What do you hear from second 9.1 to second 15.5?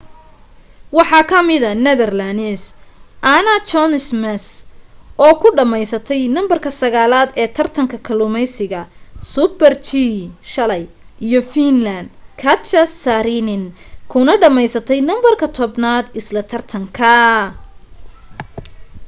super-g shalay iyo finland katja saarinen kuna dhameysatay numberka